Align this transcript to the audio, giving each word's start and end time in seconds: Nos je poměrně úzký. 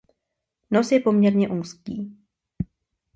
Nos 0.71 0.89
je 0.91 0.99
poměrně 0.99 1.49
úzký. 1.49 2.17